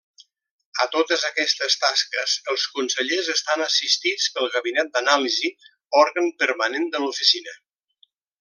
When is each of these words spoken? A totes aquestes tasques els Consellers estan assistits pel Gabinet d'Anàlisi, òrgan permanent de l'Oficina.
A 0.85 0.85
totes 0.93 1.25
aquestes 1.27 1.75
tasques 1.83 2.33
els 2.53 2.65
Consellers 2.77 3.29
estan 3.35 3.65
assistits 3.67 4.27
pel 4.39 4.49
Gabinet 4.57 4.91
d'Anàlisi, 4.97 5.53
òrgan 6.05 6.35
permanent 6.45 6.93
de 6.97 7.05
l'Oficina. 7.05 7.59